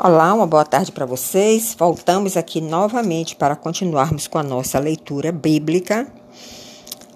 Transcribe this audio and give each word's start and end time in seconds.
Olá, 0.00 0.32
uma 0.32 0.46
boa 0.46 0.64
tarde 0.64 0.92
para 0.92 1.04
vocês. 1.04 1.74
Voltamos 1.76 2.36
aqui 2.36 2.60
novamente 2.60 3.34
para 3.34 3.56
continuarmos 3.56 4.28
com 4.28 4.38
a 4.38 4.44
nossa 4.44 4.78
leitura 4.78 5.32
bíblica. 5.32 6.06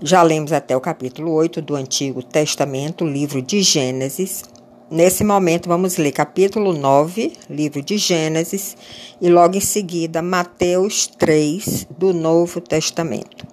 Já 0.02 0.20
lemos 0.20 0.50
até 0.50 0.77
o 0.77 0.80
capítulo 0.80 1.30
8 1.30 1.62
do 1.62 1.76
Antigo 1.76 2.24
Testamento, 2.24 3.06
livro 3.06 3.40
de 3.40 3.62
Gênesis. 3.62 4.42
Nesse 4.90 5.22
momento, 5.22 5.68
vamos 5.68 5.96
ler 5.96 6.11
capítulo 6.11 6.72
9, 6.72 7.34
livro 7.48 7.80
de 7.80 7.96
Gênesis, 7.96 8.76
e 9.21 9.30
logo 9.30 9.57
em 9.57 9.61
seguida, 9.61 10.21
Mateus 10.21 11.07
3, 11.07 11.86
do 11.96 12.12
Novo 12.12 12.61
Testamento. 12.61 13.52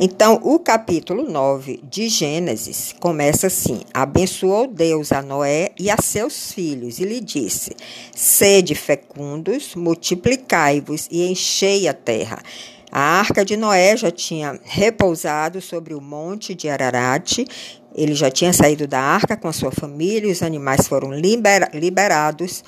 Então, 0.00 0.38
o 0.44 0.60
capítulo 0.60 1.28
9 1.28 1.80
de 1.82 2.08
Gênesis 2.08 2.94
começa 3.00 3.48
assim: 3.48 3.80
Abençoou 3.92 4.68
Deus 4.68 5.10
a 5.10 5.20
Noé 5.20 5.70
e 5.76 5.90
a 5.90 5.96
seus 6.00 6.52
filhos, 6.52 7.00
e 7.00 7.04
lhe 7.04 7.20
disse: 7.20 7.74
Sede 8.14 8.76
fecundos, 8.76 9.74
multiplicai-vos 9.74 11.08
e 11.10 11.28
enchei 11.28 11.88
a 11.88 11.92
terra. 11.92 12.40
A 12.92 13.00
arca 13.18 13.44
de 13.44 13.56
Noé 13.56 13.96
já 13.96 14.08
tinha 14.08 14.60
repousado 14.62 15.60
sobre 15.60 15.94
o 15.94 16.00
monte 16.00 16.54
de 16.54 16.68
Ararat. 16.68 17.38
Ele 17.92 18.14
já 18.14 18.30
tinha 18.30 18.52
saído 18.52 18.86
da 18.86 19.00
arca 19.00 19.36
com 19.36 19.48
a 19.48 19.52
sua 19.52 19.72
família, 19.72 20.28
e 20.28 20.32
os 20.32 20.44
animais 20.44 20.86
foram 20.86 21.10
liberados 21.12 22.62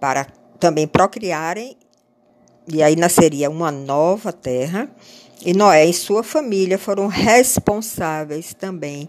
para 0.00 0.26
também 0.58 0.88
procriarem, 0.88 1.76
e 2.66 2.82
aí 2.82 2.96
nasceria 2.96 3.48
uma 3.48 3.70
nova 3.70 4.32
terra. 4.32 4.90
E 5.40 5.52
Noé 5.52 5.86
e 5.86 5.92
sua 5.92 6.22
família 6.22 6.78
foram 6.78 7.06
responsáveis 7.08 8.54
também 8.54 9.08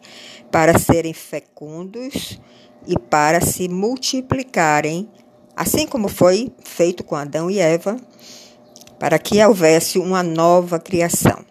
para 0.52 0.80
serem 0.80 1.14
fecundos 1.14 2.40
e 2.88 2.98
para 2.98 3.42
se 3.42 3.68
multiplicarem, 3.68 5.10
assim 5.56 5.86
como 5.86 6.08
foi 6.08 6.52
feito 6.64 7.04
com 7.04 7.16
Adão 7.16 7.52
e 7.52 7.60
Eva, 7.60 7.98
para 8.98 9.20
que 9.20 9.44
houvesse 9.44 10.00
uma 10.00 10.24
nova 10.24 10.80
criação. 10.80 11.46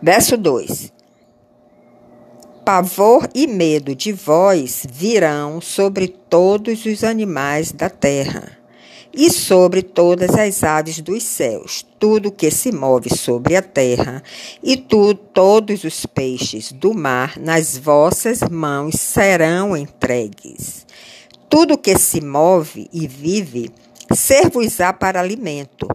Verso 0.00 0.36
2: 0.36 0.92
Pavor 2.64 3.28
e 3.34 3.46
medo 3.46 3.94
de 3.94 4.12
vós 4.12 4.86
virão 4.88 5.60
sobre 5.60 6.08
todos 6.08 6.84
os 6.84 7.02
animais 7.02 7.72
da 7.72 7.90
terra 7.90 8.56
e 9.16 9.30
sobre 9.30 9.82
todas 9.82 10.34
as 10.34 10.62
aves 10.62 11.00
dos 11.00 11.22
céus, 11.22 11.84
tudo 11.98 12.30
que 12.30 12.50
se 12.50 12.70
move 12.70 13.08
sobre 13.16 13.56
a 13.56 13.62
terra, 13.62 14.22
e 14.62 14.76
tu, 14.76 15.14
todos 15.14 15.84
os 15.84 16.04
peixes 16.04 16.70
do 16.70 16.92
mar 16.92 17.38
nas 17.38 17.78
vossas 17.78 18.40
mãos 18.42 18.96
serão 18.96 19.74
entregues. 19.74 20.86
Tudo 21.48 21.78
que 21.78 21.96
se 21.96 22.20
move 22.20 22.90
e 22.92 23.08
vive, 23.08 23.70
ser-vos-á 24.12 24.92
para 24.92 25.18
alimento, 25.18 25.88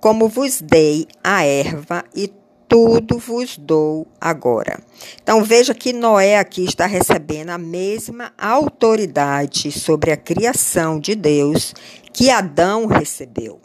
como 0.00 0.26
vos 0.26 0.62
dei 0.62 1.06
a 1.22 1.44
erva 1.44 2.04
e 2.14 2.26
tudo 2.72 3.18
vos 3.18 3.58
dou 3.58 4.06
agora. 4.18 4.82
Então 5.22 5.44
veja 5.44 5.74
que 5.74 5.92
Noé 5.92 6.38
aqui 6.38 6.64
está 6.64 6.86
recebendo 6.86 7.50
a 7.50 7.58
mesma 7.58 8.32
autoridade 8.38 9.70
sobre 9.70 10.10
a 10.10 10.16
criação 10.16 10.98
de 10.98 11.14
Deus 11.14 11.74
que 12.14 12.30
Adão 12.30 12.86
recebeu. 12.86 13.60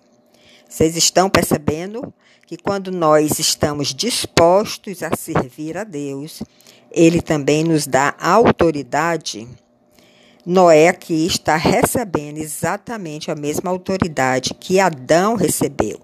Vocês 0.67 0.97
estão 0.97 1.29
percebendo 1.29 2.13
que 2.45 2.57
quando 2.57 2.91
nós 2.91 3.39
estamos 3.39 3.95
dispostos 3.95 5.01
a 5.01 5.15
servir 5.15 5.77
a 5.77 5.85
Deus, 5.85 6.43
ele 6.91 7.21
também 7.21 7.63
nos 7.63 7.87
dá 7.87 8.13
autoridade. 8.19 9.47
Noé 10.45 10.89
aqui 10.89 11.25
está 11.25 11.55
recebendo 11.55 12.39
exatamente 12.39 13.31
a 13.31 13.35
mesma 13.35 13.71
autoridade 13.71 14.53
que 14.53 14.81
Adão 14.81 15.35
recebeu. 15.35 16.01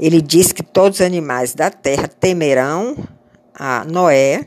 Ele 0.00 0.22
diz 0.22 0.50
que 0.50 0.62
todos 0.62 1.00
os 1.00 1.06
animais 1.06 1.52
da 1.52 1.70
terra 1.70 2.08
temerão 2.08 2.96
a 3.54 3.84
Noé, 3.84 4.46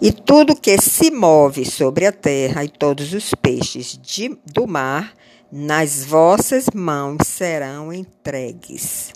e 0.00 0.10
tudo 0.10 0.56
que 0.56 0.78
se 0.78 1.10
move 1.10 1.64
sobre 1.66 2.06
a 2.06 2.12
terra 2.12 2.64
e 2.64 2.68
todos 2.68 3.12
os 3.12 3.34
peixes 3.34 3.98
de, 4.02 4.38
do 4.46 4.66
mar, 4.66 5.12
nas 5.52 6.04
vossas 6.04 6.66
mãos 6.74 7.18
serão 7.26 7.92
entregues. 7.92 9.12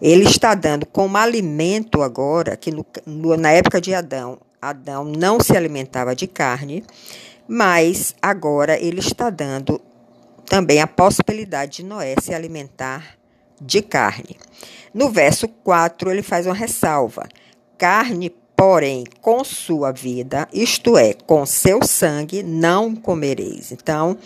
Ele 0.00 0.24
está 0.24 0.54
dando 0.54 0.84
como 0.84 1.16
alimento 1.16 2.02
agora, 2.02 2.56
que 2.58 2.70
no, 2.70 2.84
no, 3.06 3.36
na 3.38 3.52
época 3.52 3.80
de 3.80 3.94
Adão, 3.94 4.38
Adão 4.60 5.04
não 5.04 5.40
se 5.40 5.56
alimentava 5.56 6.14
de 6.14 6.26
carne, 6.26 6.84
mas 7.48 8.14
agora 8.20 8.78
ele 8.78 9.00
está 9.00 9.30
dando 9.30 9.80
também 10.44 10.80
a 10.80 10.86
possibilidade 10.86 11.78
de 11.78 11.84
Noé 11.84 12.16
se 12.20 12.34
alimentar 12.34 13.23
de 13.64 13.82
carne. 13.82 14.36
No 14.92 15.10
verso 15.10 15.48
4, 15.48 16.10
ele 16.10 16.22
faz 16.22 16.46
uma 16.46 16.54
ressalva: 16.54 17.28
carne, 17.76 18.30
porém, 18.56 19.04
com 19.20 19.42
sua 19.42 19.90
vida, 19.90 20.48
isto 20.52 20.96
é, 20.96 21.14
com 21.14 21.44
seu 21.44 21.82
sangue, 21.82 22.42
não 22.42 22.94
comereis. 22.94 23.72
Então, 23.72 24.16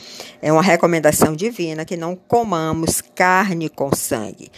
é 0.42 0.52
uma 0.52 0.62
recomendação 0.62 1.34
divina 1.34 1.84
que 1.84 1.96
não 1.96 2.14
comamos 2.14 3.00
carne 3.00 3.68
com 3.68 3.94
sangue. 3.94 4.50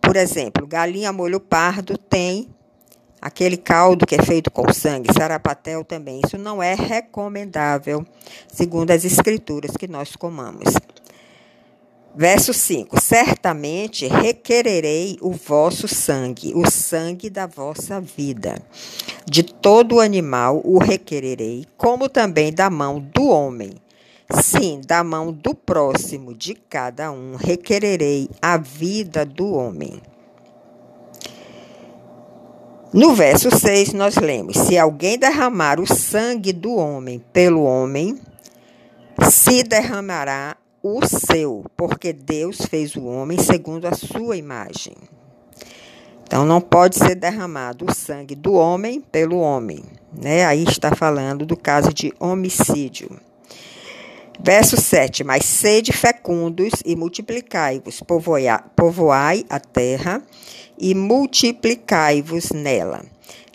Por 0.00 0.16
exemplo, 0.16 0.66
galinha 0.66 1.12
molho 1.12 1.40
pardo 1.40 1.98
tem 1.98 2.48
aquele 3.20 3.56
caldo 3.56 4.06
que 4.06 4.14
é 4.14 4.22
feito 4.22 4.50
com 4.50 4.72
sangue, 4.72 5.12
sarapatel 5.12 5.84
também. 5.84 6.20
Isso 6.24 6.38
não 6.38 6.62
é 6.62 6.74
recomendável, 6.74 8.06
segundo 8.50 8.90
as 8.90 9.04
escrituras 9.04 9.76
que 9.76 9.88
nós 9.88 10.16
comamos. 10.16 10.72
Verso 12.14 12.52
5: 12.52 13.00
Certamente 13.00 14.06
requererei 14.08 15.18
o 15.20 15.30
vosso 15.30 15.86
sangue, 15.86 16.52
o 16.54 16.68
sangue 16.70 17.30
da 17.30 17.46
vossa 17.46 18.00
vida. 18.00 18.60
De 19.24 19.42
todo 19.42 20.00
animal 20.00 20.60
o 20.64 20.78
requererei, 20.78 21.66
como 21.76 22.08
também 22.08 22.52
da 22.52 22.68
mão 22.68 22.98
do 22.98 23.28
homem. 23.28 23.72
Sim, 24.30 24.82
da 24.86 25.02
mão 25.02 25.32
do 25.32 25.54
próximo 25.54 26.34
de 26.34 26.54
cada 26.54 27.10
um 27.10 27.34
requererei 27.36 28.28
a 28.42 28.58
vida 28.58 29.24
do 29.24 29.54
homem. 29.54 30.02
No 32.92 33.14
verso 33.14 33.50
6, 33.50 33.92
nós 33.94 34.16
lemos: 34.16 34.56
Se 34.56 34.76
alguém 34.76 35.18
derramar 35.18 35.80
o 35.80 35.86
sangue 35.86 36.52
do 36.52 36.74
homem 36.74 37.24
pelo 37.32 37.62
homem, 37.62 38.18
se 39.30 39.62
derramará 39.62 40.57
o 40.82 41.04
seu, 41.06 41.64
porque 41.76 42.12
Deus 42.12 42.58
fez 42.62 42.94
o 42.96 43.04
homem 43.04 43.38
segundo 43.38 43.86
a 43.86 43.94
sua 43.94 44.36
imagem. 44.36 44.94
Então 46.22 46.44
não 46.44 46.60
pode 46.60 46.96
ser 46.96 47.14
derramado 47.14 47.86
o 47.86 47.94
sangue 47.94 48.34
do 48.34 48.52
homem 48.52 49.00
pelo 49.00 49.38
homem, 49.38 49.82
né? 50.12 50.44
Aí 50.44 50.62
está 50.64 50.94
falando 50.94 51.46
do 51.46 51.56
caso 51.56 51.92
de 51.92 52.12
homicídio. 52.20 53.10
Verso 54.38 54.76
7: 54.76 55.24
Mas 55.24 55.44
sede 55.44 55.92
fecundos 55.92 56.72
e 56.84 56.94
multiplicai-vos, 56.94 58.02
povoai 58.76 59.44
a 59.48 59.58
terra 59.58 60.22
e 60.78 60.94
multiplicai-vos 60.94 62.50
nela. 62.50 63.04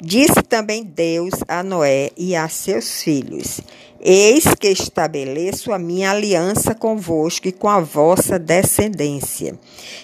Disse 0.02 0.42
também 0.42 0.84
Deus 0.84 1.34
a 1.48 1.64
Noé 1.64 2.10
e 2.18 2.36
a 2.36 2.50
seus 2.50 3.02
filhos: 3.02 3.62
Eis 4.06 4.44
que 4.60 4.68
estabeleço 4.68 5.72
a 5.72 5.80
minha 5.80 6.12
aliança 6.12 6.76
convosco 6.76 7.48
e 7.48 7.54
com 7.54 7.70
a 7.70 7.80
vossa 7.80 8.38
descendência, 8.38 9.58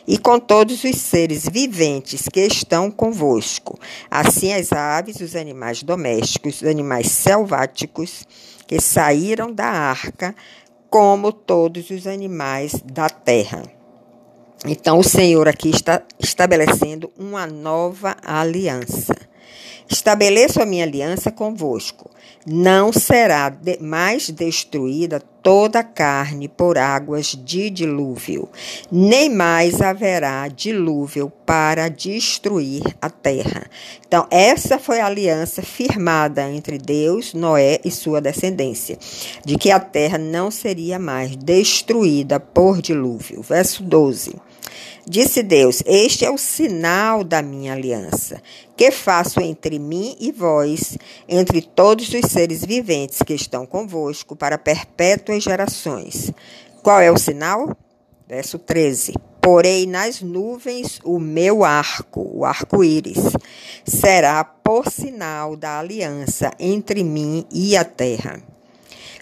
e 0.08 0.18
com 0.18 0.40
todos 0.40 0.86
os 0.86 0.96
seres 0.96 1.44
viventes 1.52 2.30
que 2.32 2.40
estão 2.40 2.90
convosco, 2.90 3.78
assim 4.10 4.54
as 4.54 4.72
aves, 4.72 5.20
os 5.20 5.36
animais 5.36 5.84
domésticos, 5.84 6.62
os 6.62 6.68
animais 6.70 7.12
selváticos 7.12 8.26
que 8.66 8.80
saíram 8.80 9.51
da 9.51 9.68
arca, 9.68 10.34
como 10.90 11.34
todos 11.34 11.90
os 11.90 12.07
animais 12.07 12.81
da 12.86 13.10
terra. 13.10 13.63
Então, 14.66 15.00
o 15.00 15.04
Senhor 15.04 15.46
aqui 15.50 15.72
está 15.72 16.01
estabelecendo 16.18 17.12
uma 17.18 17.46
nova 17.46 18.16
aliança. 18.24 19.29
Estabeleço 19.90 20.62
a 20.62 20.66
minha 20.66 20.84
aliança 20.84 21.31
convosco. 21.31 22.12
Não 22.46 22.94
será 22.94 23.51
mais 23.81 24.30
destruída 24.30 25.19
toda 25.42 25.80
a 25.80 25.84
carne 25.84 26.48
por 26.48 26.78
águas 26.78 27.28
de 27.28 27.69
dilúvio, 27.69 28.50
nem 28.92 29.30
mais 29.30 29.81
haverá 29.81 30.48
dilúvio 30.48 31.31
para 31.46 31.90
destruir 31.90 32.84
a 33.01 33.10
terra. 33.10 33.69
Então, 34.07 34.28
essa 34.30 34.78
foi 34.78 35.00
a 35.00 35.06
aliança 35.06 35.62
firmada 35.62 36.50
entre 36.50 36.78
Deus, 36.78 37.34
Noé 37.34 37.80
e 37.84 37.92
sua 37.92 38.22
descendência, 38.22 38.98
de 39.44 39.57
que 39.57 39.72
a 39.72 39.80
terra 39.80 40.18
não 40.18 40.51
seria 40.51 41.00
mais 41.00 41.36
destruída 41.36 42.40
por 42.40 42.81
dilúvio. 42.81 43.42
Verso 43.42 43.84
12. 43.84 44.36
Disse 45.07 45.42
Deus: 45.42 45.81
Este 45.86 46.25
é 46.25 46.31
o 46.31 46.38
sinal 46.38 47.24
da 47.24 47.42
minha 47.42 47.74
aliança, 47.74 48.42
que 48.77 48.92
faço 48.92 49.39
entre 49.42 49.80
mim 49.80 50.16
e 50.19 50.31
vós, 50.31 50.98
entre 51.27 51.62
todos 51.62 52.07
os 52.13 52.31
seres 52.31 52.63
viventes 52.63 53.21
que 53.21 53.33
estão 53.33 53.66
convosco, 53.66 54.36
para 54.36 54.57
perpétuas 54.57 55.44
gerações. 55.44 56.31
Qual 56.81 57.01
é 57.01 57.12
o 57.12 57.18
sinal? 57.18 57.75
Verso 58.27 58.60
13. 58.60 59.13
Porei 59.42 59.88
nas 59.88 60.21
nuvens 60.21 61.00
o 61.04 61.18
meu 61.18 61.63
arco, 61.63 62.30
o 62.33 62.45
arco-íris, 62.45 63.18
será 63.86 64.44
por 64.44 64.92
sinal 64.92 65.56
da 65.56 65.80
aliança 65.80 66.51
entre 66.60 67.04
mim 67.04 67.45
e 67.51 67.75
a 67.75 67.83
terra. 67.83 68.42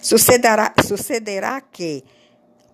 Sucederá, 0.02 0.72
sucederá 0.84 1.60
que, 1.60 2.04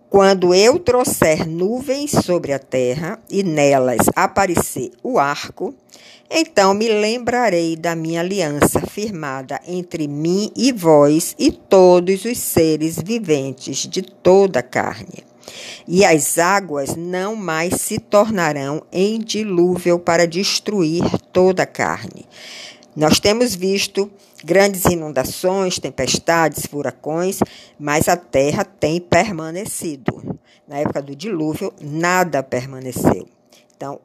quando 0.09 0.53
eu 0.53 0.79
trouxer 0.79 1.47
nuvens 1.47 2.11
sobre 2.11 2.53
a 2.53 2.59
terra 2.59 3.19
e 3.29 3.43
nelas 3.43 4.09
aparecer 4.15 4.91
o 5.03 5.19
arco, 5.19 5.73
então 6.29 6.73
me 6.73 6.87
lembrarei 6.87 7.75
da 7.75 7.95
minha 7.95 8.21
aliança 8.21 8.81
firmada 8.81 9.59
entre 9.67 10.07
mim 10.07 10.51
e 10.55 10.71
vós 10.71 11.35
e 11.37 11.51
todos 11.51 12.25
os 12.25 12.37
seres 12.37 12.97
viventes 12.97 13.87
de 13.87 14.01
toda 14.01 14.59
a 14.59 14.63
carne 14.63 15.23
e 15.87 16.03
as 16.03 16.37
águas 16.37 16.95
não 16.95 17.35
mais 17.35 17.75
se 17.81 17.99
tornarão 17.99 18.83
em 18.91 19.19
dilúvio 19.19 19.99
para 19.99 20.27
destruir 20.27 21.03
toda 21.31 21.63
a 21.63 21.67
carne. 21.67 22.25
Nós 22.95 23.19
temos 23.19 23.53
visto 23.55 24.09
grandes 24.45 24.85
inundações, 24.85 25.79
tempestades, 25.79 26.67
furacões, 26.67 27.39
mas 27.79 28.07
a 28.07 28.15
terra 28.15 28.63
tem 28.63 29.01
permanecido. 29.01 30.37
Na 30.67 30.77
época 30.77 31.01
do 31.01 31.15
dilúvio, 31.15 31.73
nada 31.81 32.43
permaneceu. 32.43 33.27
Então, 33.75 33.99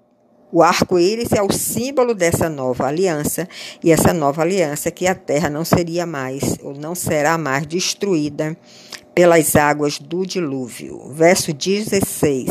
o 0.50 0.62
arco-íris 0.62 1.31
é 1.32 1.42
o 1.42 1.52
símbolo 1.52 2.14
dessa 2.14 2.48
nova 2.48 2.87
aliança, 2.87 3.46
e 3.84 3.92
essa 3.92 4.12
nova 4.12 4.42
aliança 4.42 4.88
é 4.88 4.92
que 4.92 5.06
a 5.06 5.14
terra 5.14 5.50
não 5.50 5.64
seria 5.64 6.06
mais, 6.06 6.56
ou 6.62 6.75
não 6.75 6.94
será 6.94 7.38
mais 7.38 7.66
destruída 7.66 8.56
pelas 9.14 9.54
águas 9.54 9.98
do 9.98 10.26
dilúvio. 10.26 11.12
Verso 11.12 11.52
16. 11.52 12.50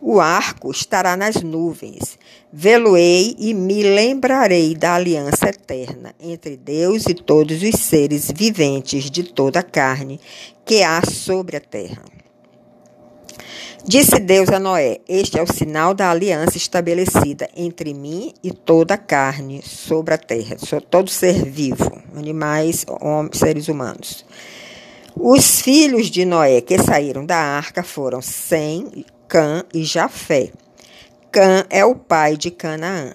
O 0.00 0.20
arco 0.20 0.70
estará 0.70 1.16
nas 1.16 1.42
nuvens. 1.42 2.18
Vê-lo-ei 2.52 3.34
e 3.38 3.52
me 3.52 3.82
lembrarei 3.82 4.74
da 4.74 4.94
aliança 4.94 5.48
eterna 5.48 6.14
entre 6.20 6.56
Deus 6.56 7.06
e 7.06 7.14
todos 7.14 7.62
os 7.62 7.80
seres 7.80 8.30
viventes 8.34 9.10
de 9.10 9.24
toda 9.24 9.60
a 9.60 9.62
carne 9.62 10.20
que 10.64 10.82
há 10.82 11.02
sobre 11.04 11.56
a 11.56 11.60
terra. 11.60 12.04
Disse 13.84 14.20
Deus 14.20 14.50
a 14.50 14.60
Noé: 14.60 15.00
Este 15.08 15.38
é 15.38 15.42
o 15.42 15.52
sinal 15.52 15.94
da 15.94 16.10
aliança 16.10 16.56
estabelecida 16.56 17.48
entre 17.56 17.92
mim 17.92 18.32
e 18.42 18.52
toda 18.52 18.94
a 18.94 18.98
carne 18.98 19.62
sobre 19.62 20.14
a 20.14 20.18
terra, 20.18 20.56
todo 20.90 21.10
ser 21.10 21.44
vivo, 21.44 21.90
animais, 22.14 22.84
homens, 23.00 23.38
seres 23.38 23.66
humanos. 23.66 24.24
Os 25.16 25.60
filhos 25.60 26.06
de 26.06 26.24
Noé 26.24 26.60
que 26.60 26.78
saíram 26.78 27.26
da 27.26 27.36
arca 27.36 27.82
foram 27.82 28.22
Sem, 28.22 29.04
Cã 29.28 29.62
e 29.74 29.84
Jafé. 29.84 30.50
Cã 31.30 31.66
é 31.68 31.84
o 31.84 31.94
pai 31.94 32.36
de 32.36 32.50
Canaã. 32.50 33.12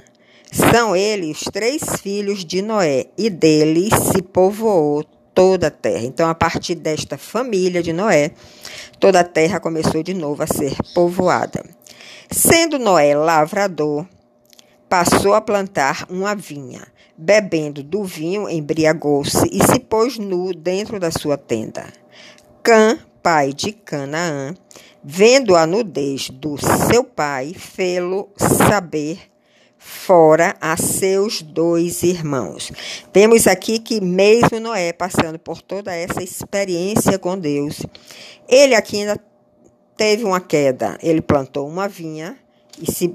São 0.51 0.95
eles 0.95 1.39
três 1.51 1.81
filhos 2.01 2.45
de 2.45 2.61
Noé, 2.61 3.07
e 3.17 3.31
deles 3.31 3.91
se 4.11 4.21
povoou 4.21 5.03
toda 5.33 5.67
a 5.67 5.71
terra. 5.71 6.05
Então, 6.05 6.29
a 6.29 6.35
partir 6.35 6.75
desta 6.75 7.17
família 7.17 7.81
de 7.81 7.91
Noé, 7.91 8.31
toda 8.99 9.21
a 9.21 9.23
terra 9.23 9.59
começou 9.59 10.03
de 10.03 10.13
novo 10.13 10.43
a 10.43 10.47
ser 10.47 10.75
povoada. 10.93 11.65
Sendo 12.29 12.77
Noé 12.77 13.15
lavrador, 13.15 14.05
passou 14.87 15.33
a 15.33 15.41
plantar 15.41 16.05
uma 16.09 16.35
vinha 16.35 16.93
bebendo 17.17 17.83
do 17.83 18.03
vinho, 18.03 18.49
embriagou-se 18.49 19.47
e 19.51 19.63
se 19.63 19.79
pôs 19.79 20.17
nu 20.17 20.53
dentro 20.53 20.99
da 20.99 21.11
sua 21.11 21.37
tenda. 21.37 21.85
Cã, 22.61 22.97
pai 23.21 23.53
de 23.53 23.71
Canaã, 23.71 24.53
vendo 25.03 25.55
a 25.55 25.67
nudez 25.67 26.29
do 26.29 26.55
seu 26.57 27.03
pai, 27.03 27.53
fê-lo 27.53 28.29
saber 28.37 29.19
fora 29.77 30.55
a 30.61 30.77
seus 30.77 31.41
dois 31.41 32.03
irmãos. 32.03 32.71
Vemos 33.13 33.47
aqui 33.47 33.79
que 33.79 33.99
mesmo 33.99 34.59
Noé 34.59 34.93
passando 34.93 35.37
por 35.37 35.61
toda 35.61 35.93
essa 35.93 36.23
experiência 36.23 37.19
com 37.19 37.37
Deus, 37.37 37.81
ele 38.47 38.75
aqui 38.75 39.01
ainda 39.01 39.19
teve 39.97 40.23
uma 40.23 40.39
queda. 40.39 40.97
Ele 41.03 41.21
plantou 41.21 41.67
uma 41.67 41.87
vinha 41.87 42.37
e 42.81 42.89
se, 42.89 43.13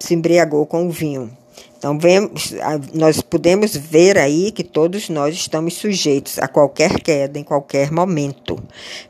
se 0.00 0.14
embriagou 0.14 0.66
com 0.66 0.86
o 0.86 0.90
vinho. 0.90 1.36
Então, 1.76 1.96
vemos, 1.96 2.52
nós 2.92 3.20
podemos 3.20 3.76
ver 3.76 4.18
aí 4.18 4.50
que 4.50 4.64
todos 4.64 5.08
nós 5.08 5.34
estamos 5.34 5.74
sujeitos 5.74 6.38
a 6.38 6.48
qualquer 6.48 7.00
queda 7.00 7.38
em 7.38 7.44
qualquer 7.44 7.92
momento. 7.92 8.58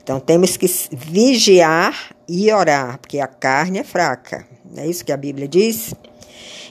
Então, 0.03 0.21
temos 0.21 0.57
que 0.57 0.67
vigiar 0.93 2.15
e 2.29 2.53
orar, 2.53 2.99
porque 2.99 3.19
a 3.19 3.27
carne 3.27 3.79
é 3.79 3.85
fraca. 3.85 4.47
É 4.77 4.87
isso 4.87 5.05
que 5.05 5.13
a 5.13 5.17
Bíblia 5.17 5.49
diz? 5.49 5.95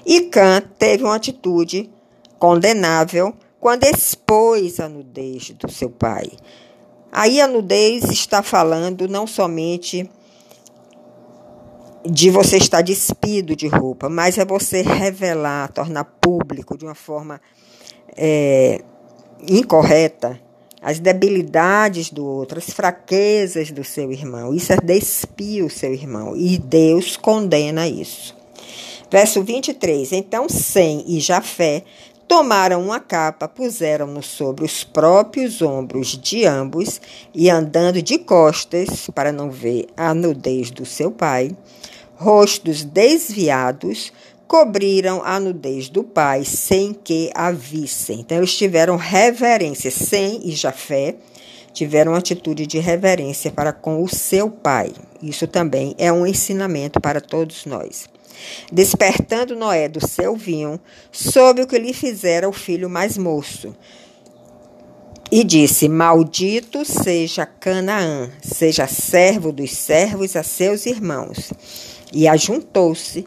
E 0.06 0.22
Cã 0.22 0.62
teve 0.78 1.04
uma 1.04 1.16
atitude 1.16 1.90
condenável 2.38 3.34
quando 3.60 3.84
expôs 3.86 4.80
a 4.80 4.88
nudez 4.88 5.50
do 5.52 5.70
seu 5.72 5.90
pai. 5.90 6.30
Aí 7.12 7.42
a 7.42 7.48
nudez 7.48 8.04
está 8.06 8.44
falando 8.44 9.08
não 9.08 9.26
somente 9.26 10.10
de 12.06 12.30
você 12.30 12.58
estar 12.58 12.82
despido 12.82 13.56
de 13.56 13.68
roupa, 13.68 14.08
mas 14.08 14.38
é 14.38 14.46
você 14.46 14.82
revelar, 14.82 15.72
tornar 15.74 16.06
público 16.06 16.78
de 16.78 16.86
uma 16.86 16.96
forma 16.96 17.42
é, 18.16 18.82
incorreta 19.50 20.40
as 20.82 21.00
debilidades 21.00 22.10
do 22.10 22.26
outro, 22.26 22.60
as 22.60 22.70
fraquezas 22.70 23.72
do 23.72 23.84
seu 23.84 24.12
irmão. 24.12 24.54
Isso 24.54 24.74
é 24.74 24.78
despir 24.78 25.66
o 25.66 25.70
seu 25.70 25.94
irmão 25.94 26.36
e 26.36 26.58
Deus 26.58 27.18
condena 27.18 27.88
isso. 27.88 28.36
Verso 29.10 29.44
23: 29.44 30.12
Então 30.12 30.48
Sem 30.50 31.04
e 31.08 31.20
Jafé 31.20 31.84
tomaram 32.28 32.84
uma 32.84 33.00
capa, 33.00 33.48
puseram-no 33.48 34.22
sobre 34.22 34.66
os 34.66 34.84
próprios 34.84 35.62
ombros 35.62 36.18
de 36.18 36.46
ambos 36.46 37.00
e 37.34 37.50
andando 37.50 38.02
de 38.02 38.18
costas 38.18 39.10
para 39.16 39.32
não 39.32 39.50
ver 39.50 39.88
a 39.96 40.14
nudez 40.14 40.70
do 40.70 40.86
seu 40.86 41.10
pai, 41.10 41.56
rostos 42.16 42.84
desviados, 42.84 44.12
cobriram 44.48 45.22
a 45.24 45.40
nudez 45.40 45.90
do 45.90 46.04
pai 46.04 46.46
sem 46.46 46.94
que 46.94 47.30
a 47.36 47.52
vissem. 47.52 48.22
Então, 48.22 48.38
eles 48.38 48.56
tiveram 48.56 48.96
reverência. 48.96 49.92
Sem 49.92 50.48
e 50.48 50.52
Jafé 50.52 51.16
tiveram 51.74 52.16
atitude 52.16 52.66
de 52.66 52.80
reverência 52.80 53.52
para 53.52 53.74
com 53.74 54.02
o 54.02 54.08
seu 54.08 54.50
pai. 54.50 54.92
Isso 55.22 55.48
também 55.48 55.94
é 55.98 56.12
um 56.12 56.26
ensinamento 56.26 57.00
para 57.00 57.22
todos 57.22 57.66
nós. 57.66 58.08
Despertando 58.72 59.56
Noé 59.56 59.88
do 59.88 60.06
seu 60.06 60.36
vinho, 60.36 60.80
soube 61.12 61.62
o 61.62 61.68
que 61.68 61.78
lhe 61.78 61.94
fizera 61.94 62.48
o 62.48 62.54
filho 62.54 62.90
mais 62.90 63.18
moço. 63.18 63.76
E 65.32 65.44
disse: 65.44 65.90
Maldito 65.90 66.86
seja 66.86 67.46
Canaã, 67.46 68.30
seja 68.42 68.88
servo 68.88 69.52
dos 69.52 69.72
servos 69.72 70.36
a 70.36 70.44
seus 70.44 70.86
irmãos. 70.86 71.52
E 72.14 72.28
ajuntou-se 72.28 73.26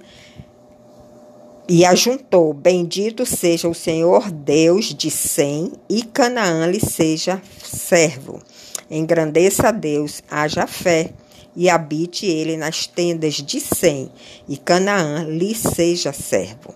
e 1.71 1.85
ajuntou: 1.85 2.53
Bendito 2.53 3.25
seja 3.25 3.69
o 3.69 3.75
Senhor 3.75 4.33
Deus 4.33 4.87
de 4.87 5.09
Sem, 5.09 5.71
e 5.89 6.03
Canaã 6.03 6.67
lhe 6.67 6.81
seja 6.81 7.41
servo. 7.63 8.43
Engrandeça 8.91 9.69
a 9.69 9.71
Deus, 9.71 10.21
haja 10.29 10.67
fé, 10.67 11.13
e 11.55 11.71
habite 11.71 12.27
ele 12.27 12.57
nas 12.57 12.89
tendas 12.89 13.35
de 13.35 13.61
Sem, 13.61 14.11
e 14.49 14.57
Canaã 14.57 15.23
lhe 15.23 15.55
seja 15.55 16.13
servo. 16.13 16.75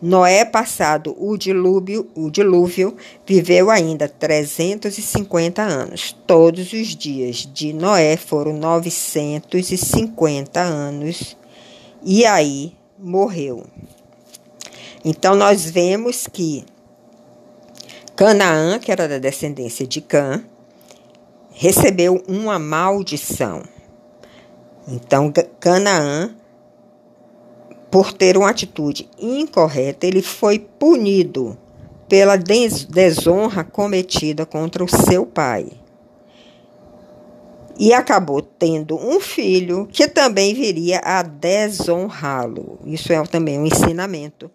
Noé, 0.00 0.44
passado 0.44 1.16
o 1.18 1.36
dilúvio, 1.36 2.08
o 2.14 2.30
dilúvio, 2.30 2.96
viveu 3.26 3.68
ainda 3.68 4.08
350 4.08 5.60
anos. 5.60 6.16
Todos 6.24 6.72
os 6.72 6.94
dias 6.94 7.48
de 7.52 7.72
Noé 7.72 8.16
foram 8.16 8.52
950 8.52 10.60
anos 10.60 11.36
e 12.00 12.24
aí 12.24 12.76
morreu. 12.96 13.66
Então 15.08 15.36
nós 15.36 15.64
vemos 15.64 16.26
que 16.26 16.64
Canaã, 18.16 18.76
que 18.80 18.90
era 18.90 19.06
da 19.06 19.18
descendência 19.18 19.86
de 19.86 20.00
Cã, 20.00 20.42
recebeu 21.52 22.24
uma 22.26 22.58
maldição. 22.58 23.62
Então 24.88 25.32
Canaã, 25.60 26.34
por 27.88 28.12
ter 28.12 28.36
uma 28.36 28.50
atitude 28.50 29.08
incorreta, 29.16 30.08
ele 30.08 30.22
foi 30.22 30.58
punido 30.58 31.56
pela 32.08 32.36
desonra 32.36 33.62
cometida 33.62 34.44
contra 34.44 34.82
o 34.82 34.88
seu 34.88 35.24
pai 35.24 35.68
e 37.78 37.92
acabou 37.92 38.42
tendo 38.42 38.96
um 38.96 39.20
filho 39.20 39.86
que 39.86 40.08
também 40.08 40.52
viria 40.52 40.98
a 40.98 41.22
desonrá-lo. 41.22 42.80
Isso 42.84 43.12
é 43.12 43.22
também 43.22 43.56
um 43.60 43.66
ensinamento 43.66 44.50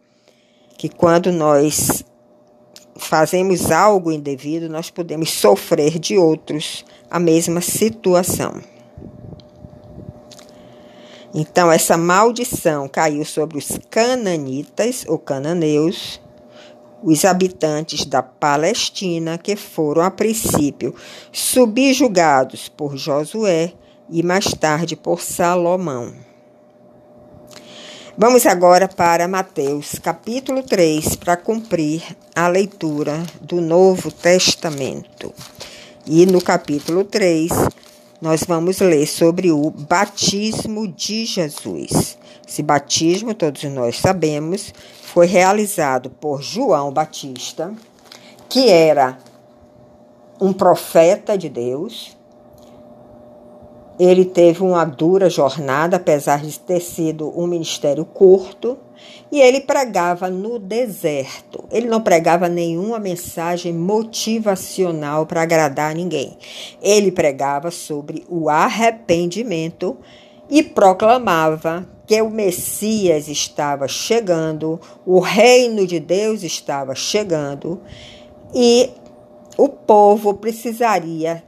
que 0.81 0.89
quando 0.89 1.31
nós 1.31 2.03
fazemos 2.95 3.69
algo 3.69 4.11
indevido, 4.11 4.67
nós 4.67 4.89
podemos 4.89 5.29
sofrer 5.29 5.99
de 5.99 6.17
outros 6.17 6.83
a 7.07 7.19
mesma 7.19 7.61
situação. 7.61 8.59
Então, 11.35 11.71
essa 11.71 11.95
maldição 11.97 12.87
caiu 12.87 13.23
sobre 13.23 13.59
os 13.59 13.77
cananitas, 13.91 15.05
ou 15.07 15.19
cananeus, 15.19 16.19
os 17.03 17.25
habitantes 17.25 18.03
da 18.03 18.23
Palestina, 18.23 19.37
que 19.37 19.55
foram, 19.55 20.01
a 20.01 20.09
princípio, 20.09 20.95
subjugados 21.31 22.69
por 22.69 22.97
Josué 22.97 23.73
e 24.09 24.23
mais 24.23 24.45
tarde 24.45 24.95
por 24.95 25.21
Salomão. 25.21 26.30
Vamos 28.17 28.45
agora 28.45 28.89
para 28.89 29.25
Mateus, 29.25 29.97
capítulo 29.97 30.63
3, 30.63 31.15
para 31.15 31.37
cumprir 31.37 32.03
a 32.35 32.49
leitura 32.49 33.23
do 33.39 33.61
Novo 33.61 34.11
Testamento. 34.11 35.33
E 36.05 36.25
no 36.25 36.41
capítulo 36.41 37.05
3, 37.05 37.49
nós 38.21 38.43
vamos 38.43 38.81
ler 38.81 39.07
sobre 39.07 39.49
o 39.49 39.71
batismo 39.71 40.89
de 40.89 41.23
Jesus. 41.23 42.17
Esse 42.45 42.61
batismo, 42.61 43.33
todos 43.33 43.63
nós 43.63 43.97
sabemos, 43.97 44.73
foi 45.01 45.25
realizado 45.25 46.09
por 46.09 46.41
João 46.41 46.91
Batista, 46.91 47.73
que 48.49 48.67
era 48.67 49.17
um 50.39 50.51
profeta 50.51 51.37
de 51.37 51.47
Deus. 51.47 52.17
Ele 54.03 54.25
teve 54.25 54.63
uma 54.63 54.83
dura 54.83 55.29
jornada, 55.29 55.97
apesar 55.97 56.41
de 56.41 56.59
ter 56.59 56.79
sido 56.79 57.31
um 57.39 57.45
ministério 57.45 58.03
curto, 58.03 58.75
e 59.31 59.39
ele 59.39 59.61
pregava 59.61 60.27
no 60.27 60.57
deserto. 60.57 61.65
Ele 61.71 61.85
não 61.85 62.01
pregava 62.01 62.49
nenhuma 62.49 62.97
mensagem 62.97 63.71
motivacional 63.71 65.27
para 65.27 65.43
agradar 65.43 65.93
ninguém. 65.93 66.35
Ele 66.81 67.11
pregava 67.11 67.69
sobre 67.69 68.25
o 68.27 68.49
arrependimento 68.49 69.95
e 70.49 70.63
proclamava 70.63 71.87
que 72.07 72.19
o 72.23 72.31
Messias 72.31 73.27
estava 73.27 73.87
chegando, 73.87 74.81
o 75.05 75.19
reino 75.19 75.85
de 75.85 75.99
Deus 75.99 76.41
estava 76.41 76.95
chegando 76.95 77.79
e 78.51 78.89
o 79.59 79.69
povo 79.69 80.33
precisaria 80.33 81.43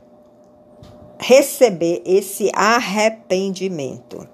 receber 1.24 2.02
esse 2.06 2.52
arrependimento. 2.54 4.28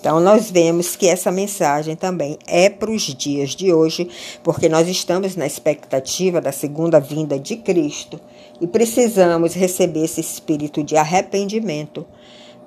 Então, 0.00 0.20
nós 0.20 0.50
vemos 0.50 0.96
que 0.96 1.08
essa 1.08 1.30
mensagem 1.30 1.96
também 1.96 2.38
é 2.46 2.68
para 2.68 2.90
os 2.90 3.02
dias 3.02 3.50
de 3.50 3.72
hoje, 3.72 4.08
porque 4.42 4.68
nós 4.68 4.88
estamos 4.88 5.36
na 5.36 5.46
expectativa 5.46 6.40
da 6.40 6.52
segunda 6.52 7.00
vinda 7.00 7.38
de 7.38 7.56
Cristo 7.56 8.20
e 8.60 8.66
precisamos 8.66 9.54
receber 9.54 10.04
esse 10.04 10.20
espírito 10.20 10.82
de 10.82 10.96
arrependimento 10.96 12.06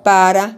para 0.02 0.56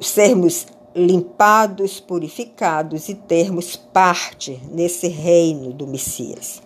sermos 0.00 0.66
limpados, 0.94 2.00
purificados 2.00 3.08
e 3.08 3.14
termos 3.14 3.76
parte 3.76 4.60
nesse 4.70 5.08
reino 5.08 5.72
do 5.72 5.86
Messias. 5.86 6.62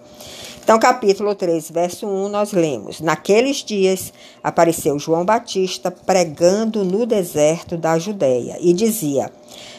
Então, 0.62 0.78
capítulo 0.78 1.34
3, 1.34 1.72
verso 1.72 2.06
1, 2.06 2.28
nós 2.28 2.52
lemos: 2.52 3.00
Naqueles 3.00 3.64
dias 3.64 4.12
apareceu 4.40 4.96
João 4.96 5.24
Batista 5.24 5.90
pregando 5.90 6.84
no 6.84 7.04
deserto 7.04 7.76
da 7.76 7.98
Judéia 7.98 8.56
e 8.60 8.72
dizia: 8.72 9.28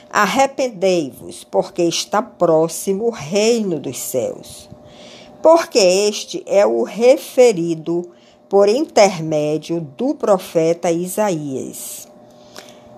Arrependei-vos, 0.09 1.45
porque 1.45 1.83
está 1.83 2.21
próximo 2.21 3.05
o 3.05 3.11
reino 3.11 3.79
dos 3.79 3.97
céus. 3.97 4.69
Porque 5.41 5.79
este 5.79 6.43
é 6.45 6.65
o 6.65 6.83
referido 6.83 8.11
por 8.49 8.67
intermédio 8.67 9.79
do 9.97 10.13
profeta 10.13 10.91
Isaías. 10.91 12.09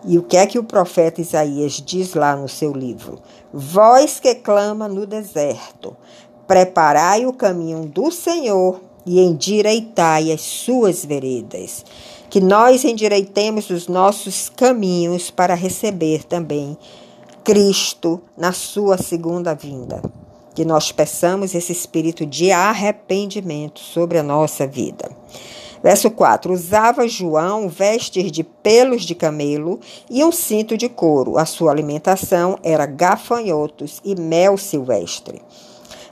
E 0.08 0.20
o 0.20 0.24
que 0.24 0.38
é 0.38 0.46
que 0.46 0.60
o 0.60 0.64
profeta 0.64 1.20
Isaías 1.20 1.74
diz 1.74 2.14
lá 2.14 2.36
no 2.36 2.48
seu 2.48 2.72
livro? 2.72 3.20
Voz 3.52 4.20
que 4.20 4.36
clama 4.36 4.88
no 4.88 5.08
deserto, 5.08 5.98
Preparai 6.48 7.26
o 7.26 7.34
caminho 7.34 7.86
do 7.86 8.12
Senhor 8.12 8.80
e 9.06 9.20
endireitai 9.20 10.32
as 10.32 10.42
suas 10.42 11.06
veredas. 11.06 11.86
Que 12.30 12.40
nós 12.42 12.84
endireitemos 12.84 13.70
os 13.70 13.88
nossos 13.88 14.50
caminhos 14.50 15.32
para 15.32 15.54
receber 15.54 16.24
também 16.24 16.78
Cristo 17.44 18.22
na 18.38 18.52
sua 18.52 18.98
segunda 18.98 19.54
vinda. 19.54 20.02
Que 20.54 20.66
nós 20.66 20.92
peçamos 20.92 21.54
esse 21.54 21.72
espírito 21.72 22.26
de 22.26 22.52
arrependimento 22.52 23.80
sobre 23.80 24.18
a 24.18 24.24
nossa 24.24 24.66
vida. 24.66 25.10
Verso 25.84 26.10
4: 26.10 26.52
Usava 26.52 27.08
João 27.08 27.70
vestes 27.70 28.32
de 28.32 28.44
pelos 28.44 29.04
de 29.04 29.14
camelo 29.14 29.80
e 30.10 30.24
um 30.24 30.32
cinto 30.32 30.76
de 30.76 30.90
couro. 30.90 31.38
A 31.38 31.46
sua 31.46 31.72
alimentação 31.72 32.58
era 32.64 32.88
gafanhotos 32.88 34.02
e 34.04 34.20
mel 34.20 34.58
silvestre. 34.58 35.42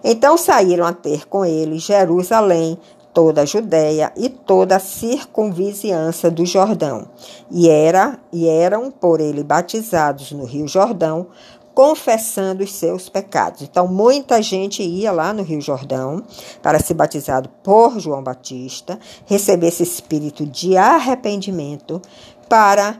Então 0.03 0.37
saíram 0.37 0.85
a 0.85 0.93
ter 0.93 1.27
com 1.27 1.45
ele 1.45 1.79
Jerusalém, 1.79 2.77
toda 3.13 3.41
a 3.43 3.45
Judéia 3.45 4.11
e 4.17 4.27
toda 4.27 4.75
a 4.75 4.79
circunvizinhança 4.79 6.31
do 6.31 6.45
Jordão. 6.45 7.07
E 7.49 7.69
era 7.69 8.19
e 8.31 8.47
eram 8.47 8.89
por 8.89 9.21
ele 9.21 9.43
batizados 9.43 10.31
no 10.31 10.45
Rio 10.45 10.67
Jordão, 10.67 11.27
confessando 11.73 12.63
os 12.63 12.73
seus 12.73 13.09
pecados. 13.09 13.61
Então 13.61 13.87
muita 13.87 14.41
gente 14.41 14.83
ia 14.83 15.11
lá 15.11 15.33
no 15.33 15.43
Rio 15.43 15.61
Jordão 15.61 16.23
para 16.61 16.79
ser 16.79 16.93
batizado 16.93 17.49
por 17.63 17.99
João 17.99 18.23
Batista, 18.23 18.99
receber 19.25 19.67
esse 19.67 19.83
espírito 19.83 20.45
de 20.45 20.75
arrependimento 20.77 22.01
para 22.49 22.99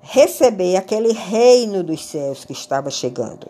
receber 0.00 0.76
aquele 0.76 1.12
reino 1.12 1.82
dos 1.82 2.04
céus 2.04 2.44
que 2.44 2.52
estava 2.52 2.90
chegando. 2.90 3.46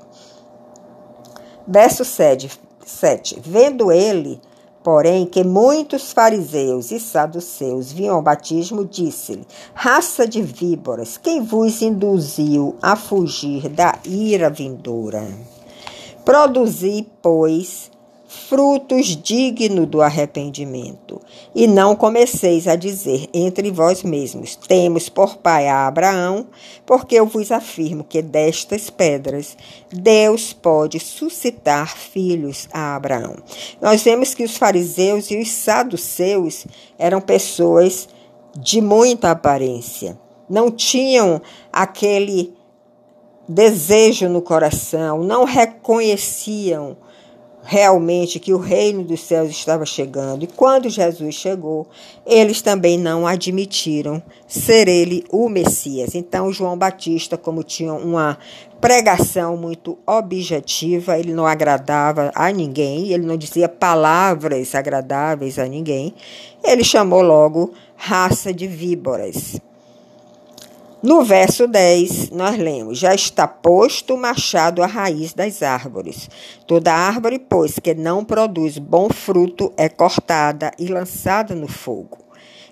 Verso 1.66 2.04
7, 2.04 2.50
7. 2.90 3.40
Vendo 3.42 3.90
ele, 3.90 4.40
porém, 4.82 5.26
que 5.26 5.44
muitos 5.44 6.12
fariseus 6.12 6.90
e 6.90 6.98
saduceus 7.00 7.92
vinham 7.92 8.16
ao 8.16 8.22
batismo, 8.22 8.84
disse-lhe: 8.84 9.46
Raça 9.74 10.26
de 10.26 10.42
víboras, 10.42 11.16
quem 11.16 11.42
vos 11.42 11.80
induziu 11.82 12.76
a 12.82 12.96
fugir 12.96 13.68
da 13.68 13.98
ira 14.04 14.50
vindoura? 14.50 15.26
Produzi, 16.24 17.06
pois, 17.22 17.89
frutos 18.30 19.16
dignos 19.16 19.88
do 19.88 20.00
arrependimento. 20.00 21.20
E 21.52 21.66
não 21.66 21.96
comeceis 21.96 22.68
a 22.68 22.76
dizer 22.76 23.28
entre 23.34 23.72
vós 23.72 24.04
mesmos: 24.04 24.54
Temos 24.54 25.08
por 25.08 25.38
pai 25.38 25.66
a 25.66 25.88
Abraão, 25.88 26.46
porque 26.86 27.16
eu 27.16 27.26
vos 27.26 27.50
afirmo 27.50 28.04
que 28.04 28.22
destas 28.22 28.88
pedras 28.88 29.56
Deus 29.92 30.52
pode 30.52 31.00
suscitar 31.00 31.96
filhos 31.96 32.68
a 32.72 32.94
Abraão. 32.94 33.34
Nós 33.82 34.02
vemos 34.02 34.32
que 34.32 34.44
os 34.44 34.56
fariseus 34.56 35.28
e 35.32 35.36
os 35.36 35.50
saduceus 35.50 36.66
eram 36.96 37.20
pessoas 37.20 38.08
de 38.56 38.80
muita 38.80 39.32
aparência, 39.32 40.16
não 40.48 40.70
tinham 40.70 41.40
aquele 41.72 42.54
desejo 43.48 44.28
no 44.28 44.40
coração, 44.40 45.24
não 45.24 45.44
reconheciam 45.44 46.96
realmente 47.62 48.40
que 48.40 48.52
o 48.52 48.58
reino 48.58 49.04
dos 49.04 49.20
céus 49.20 49.50
estava 49.50 49.84
chegando. 49.84 50.44
E 50.44 50.46
quando 50.46 50.88
Jesus 50.88 51.34
chegou, 51.34 51.86
eles 52.26 52.62
também 52.62 52.98
não 52.98 53.26
admitiram 53.26 54.22
ser 54.46 54.88
ele 54.88 55.24
o 55.30 55.48
Messias. 55.48 56.14
Então, 56.14 56.52
João 56.52 56.76
Batista, 56.76 57.36
como 57.36 57.62
tinha 57.62 57.92
uma 57.92 58.38
pregação 58.80 59.56
muito 59.56 59.98
objetiva, 60.06 61.18
ele 61.18 61.34
não 61.34 61.46
agradava 61.46 62.30
a 62.34 62.50
ninguém, 62.50 63.12
ele 63.12 63.26
não 63.26 63.36
dizia 63.36 63.68
palavras 63.68 64.74
agradáveis 64.74 65.58
a 65.58 65.66
ninguém, 65.66 66.14
ele 66.64 66.82
chamou 66.82 67.20
logo 67.20 67.72
raça 67.94 68.54
de 68.54 68.66
víboras. 68.66 69.60
No 71.02 71.24
verso 71.24 71.66
10, 71.66 72.28
nós 72.30 72.58
lemos: 72.58 72.98
Já 72.98 73.14
está 73.14 73.48
posto 73.48 74.14
o 74.14 74.18
machado 74.18 74.82
à 74.82 74.86
raiz 74.86 75.32
das 75.32 75.62
árvores. 75.62 76.28
Toda 76.66 76.92
árvore, 76.92 77.38
pois, 77.38 77.78
que 77.78 77.94
não 77.94 78.22
produz 78.22 78.76
bom 78.76 79.08
fruto, 79.08 79.72
é 79.78 79.88
cortada 79.88 80.70
e 80.78 80.88
lançada 80.88 81.54
no 81.54 81.66
fogo. 81.66 82.18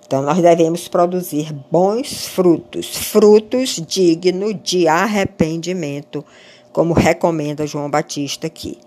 Então, 0.07 0.21
nós 0.21 0.43
devemos 0.43 0.89
produzir 0.89 1.55
bons 1.71 2.27
frutos, 2.27 2.95
frutos 2.97 3.83
dignos 3.87 4.57
de 4.63 4.87
arrependimento, 4.87 6.23
como 6.71 6.93
recomenda 6.93 7.67
João 7.67 7.91
Batista 7.91 8.47
aqui. 8.47 8.79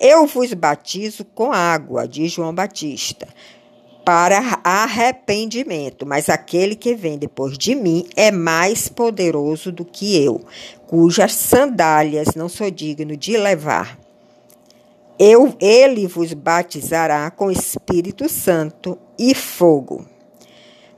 Eu 0.00 0.26
vos 0.26 0.52
batizo 0.52 1.24
com 1.24 1.52
água, 1.52 2.06
diz 2.06 2.30
João 2.30 2.54
Batista, 2.54 3.26
para 4.06 4.60
arrependimento, 4.62 6.06
mas 6.06 6.28
aquele 6.28 6.76
que 6.76 6.94
vem 6.94 7.18
depois 7.18 7.58
de 7.58 7.74
mim 7.74 8.06
é 8.14 8.30
mais 8.30 8.88
poderoso 8.88 9.72
do 9.72 9.84
que 9.84 10.24
eu, 10.24 10.42
cujas 10.86 11.32
sandálias 11.32 12.36
não 12.36 12.48
sou 12.48 12.70
digno 12.70 13.16
de 13.16 13.36
levar. 13.36 13.98
Eu, 15.18 15.56
ele 15.58 16.06
vos 16.06 16.32
batizará 16.32 17.28
com 17.32 17.50
Espírito 17.50 18.28
Santo 18.28 18.96
e 19.18 19.34
fogo. 19.34 20.06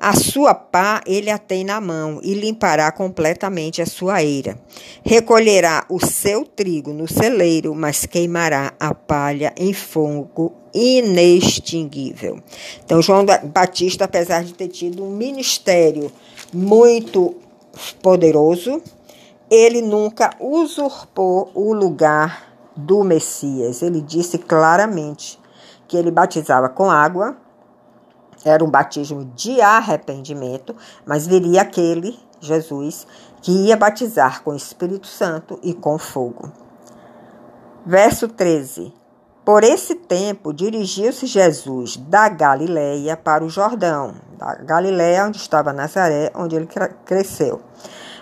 A 0.00 0.14
sua 0.14 0.55
pá 0.55 1.00
ele 1.07 1.28
a 1.28 1.38
tem 1.38 1.64
na 1.64 1.81
mão 1.81 2.21
e 2.23 2.33
limpará 2.33 2.93
completamente 2.93 3.83
a 3.83 3.87
sua 3.87 4.23
eira. 4.23 4.57
Recolherá 5.02 5.85
o 5.88 5.99
seu 6.05 6.45
trigo 6.45 6.93
no 6.93 7.09
celeiro, 7.09 7.75
mas 7.75 8.07
queimará 8.07 8.73
a 8.78 8.95
palha 8.95 9.52
em 9.57 9.73
fogo 9.73 10.52
inextinguível. 10.73 12.40
Então, 12.85 13.02
João 13.02 13.26
Batista, 13.26 14.05
apesar 14.05 14.45
de 14.45 14.55
ter 14.55 14.69
tido 14.69 15.05
um 15.05 15.11
ministério 15.11 16.12
muito 16.52 17.35
poderoso, 18.00 18.81
ele 19.50 19.83
nunca 19.83 20.31
usurpou 20.38 21.50
o 21.55 21.73
lugar 21.73 22.55
do 22.76 23.02
Messias. 23.02 23.83
Ele 23.83 24.00
disse 24.00 24.38
claramente 24.38 25.40
que 25.88 25.97
ele 25.97 26.12
batizava 26.12 26.69
com 26.69 26.88
água 26.88 27.37
era 28.49 28.64
um 28.64 28.71
batismo 28.71 29.25
de 29.37 29.61
arrependimento, 29.61 30.75
mas 31.07 31.26
viria 31.26 31.62
aquele, 31.62 32.19
Jesus, 32.40 33.07
que 33.43 33.52
ia 33.52 33.76
batizar 33.76 34.43
com 34.43 34.50
o 34.50 34.57
Espírito 34.57 35.07
Santo 35.07 35.59
e 35.62 35.75
com 35.75 35.99
fogo. 35.99 36.50
Verso 37.85 38.28
13. 38.28 38.93
Por 39.45 39.64
esse 39.64 39.95
tempo 39.95 40.52
dirigiu-se 40.52 41.26
Jesus 41.26 41.97
da 41.97 42.28
Galileia 42.28 43.17
para 43.17 43.45
o 43.45 43.49
Jordão, 43.49 44.14
da 44.37 44.57
Galileia 44.57 45.26
onde 45.26 45.38
estava 45.38 45.73
Nazaré, 45.73 46.31
onde 46.35 46.55
ele 46.55 46.69
cresceu 47.05 47.62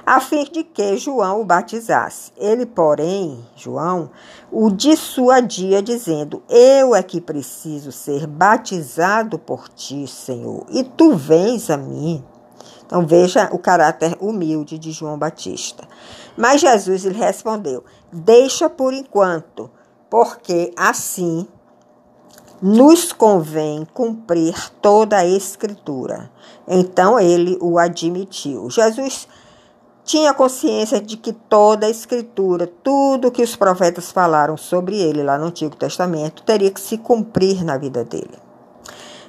a 0.07 0.21
fim 0.21 0.45
de 0.45 0.63
que 0.63 0.97
João 0.97 1.41
o 1.41 1.45
batizasse. 1.45 2.31
Ele, 2.37 2.65
porém, 2.65 3.45
João, 3.57 4.09
o 4.53 4.71
dissuadia, 4.71 5.83
dizendo: 5.83 6.45
Eu 6.49 6.95
é 6.95 7.03
que 7.03 7.21
preciso 7.21 7.91
ser 7.91 8.25
batizado 8.25 9.37
por 9.37 9.69
ti, 9.69 10.07
Senhor, 10.07 10.65
e 10.71 10.85
tu 10.85 11.17
vens 11.17 11.69
a 11.71 11.77
mim. 11.77 12.25
Então 12.87 13.05
veja 13.05 13.49
o 13.53 13.59
caráter 13.59 14.17
humilde 14.21 14.79
de 14.79 14.93
João 14.93 15.19
Batista. 15.19 15.83
Mas 16.37 16.61
Jesus 16.61 17.05
lhe 17.05 17.19
respondeu: 17.19 17.83
Deixa 18.13 18.71
por 18.71 18.95
enquanto, 18.95 19.69
porque 20.09 20.73
assim 20.77 21.49
nos 22.63 23.13
convém 23.13 23.85
cumprir 23.93 24.71
toda 24.81 25.17
a 25.17 25.27
escritura. 25.27 26.31
Então 26.67 27.19
ele 27.19 27.59
o 27.61 27.77
admitiu. 27.77 28.71
Jesus 28.71 29.27
tinha 30.07 30.33
consciência 30.33 31.01
de 31.01 31.17
que 31.17 31.33
toda 31.33 31.85
a 31.85 31.91
escritura, 31.91 32.71
tudo 32.85 33.31
que 33.31 33.43
os 33.43 33.57
profetas 33.57 34.13
falaram 34.13 34.57
sobre 34.57 34.97
ele 34.97 35.21
lá 35.21 35.37
no 35.37 35.47
Antigo 35.47 35.75
Testamento, 35.75 36.45
teria 36.45 36.71
que 36.71 36.81
se 36.81 36.97
cumprir 36.97 37.65
na 37.65 37.77
vida 37.77 38.05
dele. 38.05 38.39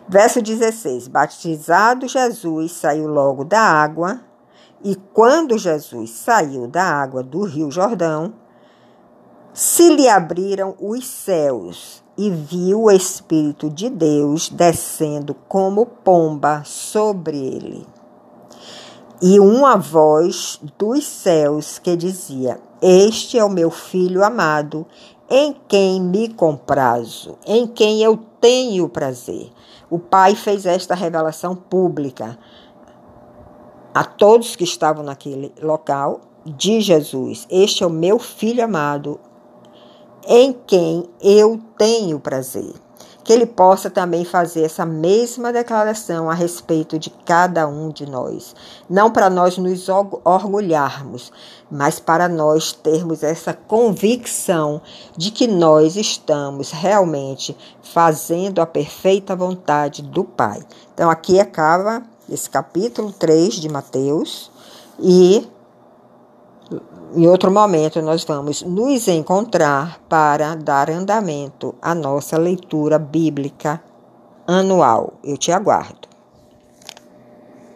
Verso 0.08 0.40
16: 0.40 1.08
Batizado 1.08 2.08
Jesus 2.08 2.74
saiu 2.74 3.08
logo 3.08 3.44
da 3.44 3.60
água, 3.60 4.22
e 4.84 4.96
quando 4.96 5.58
Jesus 5.58 6.12
saiu 6.12 6.68
da 6.68 6.84
água 6.84 7.24
do 7.24 7.44
Rio 7.44 7.72
Jordão, 7.72 8.36
se 9.52 9.90
lhe 9.90 10.08
abriram 10.08 10.76
os 10.80 11.08
céus 11.08 12.04
e 12.16 12.30
viu 12.30 12.84
o 12.84 12.92
Espírito 12.92 13.68
de 13.68 13.90
Deus 13.90 14.48
descendo 14.50 15.34
como 15.34 15.88
pomba 15.88 16.62
sobre 16.64 17.36
ele 17.36 17.97
e 19.22 19.40
uma 19.40 19.76
voz 19.78 20.60
dos 20.78 21.06
céus 21.06 21.80
que 21.80 21.96
dizia: 21.96 22.60
Este 22.82 23.38
é 23.38 23.44
o 23.44 23.50
meu 23.50 23.72
filho 23.72 24.24
amado, 24.24 24.86
em 25.30 25.56
quem 25.68 26.02
me 26.02 26.30
comprazo, 26.30 27.38
em 27.46 27.66
quem 27.66 28.02
eu 28.04 28.18
tenho 28.40 28.88
prazer. 28.88 29.52
O 29.90 29.98
Pai 29.98 30.36
fez 30.36 30.66
esta 30.66 30.94
revelação 30.94 31.56
pública 31.56 32.38
a 33.94 34.04
todos 34.04 34.56
que 34.56 34.64
estavam 34.64 35.04
naquele 35.04 35.52
local 35.62 36.22
de 36.46 36.80
Jesus: 36.80 37.48
Este 37.50 37.84
é 37.84 37.88
o 37.88 37.92
meu 37.92 38.20
filho 38.20 38.64
amado, 38.64 39.20
em 40.28 40.54
quem 40.54 41.10
eu 41.22 41.60
tenho 41.78 42.20
prazer 42.20 42.87
que 43.28 43.34
ele 43.34 43.46
possa 43.46 43.90
também 43.90 44.24
fazer 44.24 44.62
essa 44.62 44.86
mesma 44.86 45.52
declaração 45.52 46.30
a 46.30 46.34
respeito 46.34 46.98
de 46.98 47.10
cada 47.10 47.68
um 47.68 47.90
de 47.90 48.10
nós. 48.10 48.56
Não 48.90 49.12
para 49.12 49.30
nós 49.30 49.58
nos 49.58 49.90
orgulharmos, 50.24 51.30
mas 51.70 52.00
para 52.00 52.30
nós 52.30 52.72
termos 52.72 53.24
essa 53.24 53.52
convicção 53.54 54.82
de 55.18 55.30
que 55.30 55.46
nós 55.46 55.98
estamos 55.98 56.72
realmente 56.72 57.54
fazendo 57.84 58.62
a 58.62 58.66
perfeita 58.66 59.36
vontade 59.36 60.02
do 60.02 60.24
Pai. 60.24 60.66
Então, 60.94 61.10
aqui 61.10 61.38
acaba 61.38 62.04
esse 62.30 62.50
capítulo 62.50 63.12
3 63.12 63.56
de 63.56 63.68
Mateus 63.68 64.50
e 65.02 65.46
em 67.16 67.28
outro 67.28 67.52
momento, 67.52 68.02
nós 68.02 68.24
vamos 68.24 68.62
nos 68.64 69.08
encontrar 69.08 70.00
para 70.10 70.56
dar 70.56 70.90
andamento 70.90 71.74
à 71.82 71.94
nossa 71.96 72.38
leitura 72.38 73.00
bíblica 73.00 73.82
anual. 74.48 75.14
Eu 75.24 75.38
te 75.38 75.52
aguardo. 75.52 76.07